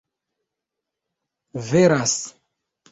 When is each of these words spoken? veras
veras 1.71 2.19